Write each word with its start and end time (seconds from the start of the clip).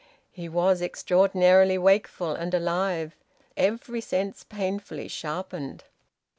He 0.31 0.49
was 0.49 0.81
extraordinarily 0.81 1.77
wakeful 1.77 2.31
and 2.31 2.55
alive, 2.55 3.15
every 3.55 4.01
sense 4.01 4.43
painfully 4.43 5.07
sharpened. 5.07 5.83